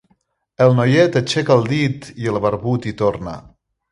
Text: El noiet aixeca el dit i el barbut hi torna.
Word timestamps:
El 0.63 0.71
noiet 0.79 1.17
aixeca 1.19 1.57
el 1.61 1.67
dit 1.73 2.09
i 2.23 2.31
el 2.33 2.41
barbut 2.47 2.87
hi 2.93 2.97
torna. 3.05 3.37